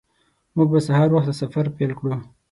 [0.55, 2.13] موږ به سهار وخته سفر پیل کړو